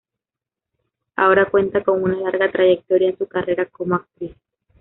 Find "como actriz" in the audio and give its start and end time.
3.67-4.35